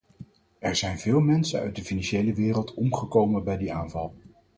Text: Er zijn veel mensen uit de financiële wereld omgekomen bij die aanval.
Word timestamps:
Er 0.59 0.75
zijn 0.75 0.99
veel 0.99 1.19
mensen 1.19 1.59
uit 1.59 1.75
de 1.75 1.83
financiële 1.83 2.33
wereld 2.33 2.73
omgekomen 2.73 3.43
bij 3.43 3.57
die 3.57 3.73
aanval. 3.73 4.13